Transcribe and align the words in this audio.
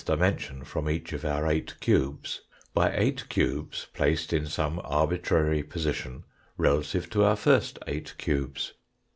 dimension 0.03 0.63
from 0.63 0.89
each 0.89 1.13
of 1.13 1.23
our 1.23 1.45
eight 1.47 1.79
cubes, 1.79 2.41
by 2.73 2.91
eight 2.97 3.29
cubes 3.29 3.85
placed 3.93 4.33
in 4.33 4.47
some 4.47 4.81
arbitrary 4.83 5.61
position 5.61 6.23
relative 6.57 7.07
to 7.07 7.23
our 7.23 7.35
first 7.35 7.77
eight 7.85 8.11
cubes. 8.17 8.73